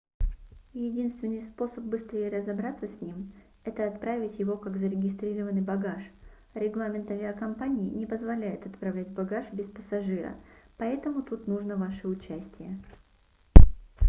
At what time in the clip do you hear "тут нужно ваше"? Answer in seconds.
11.21-12.07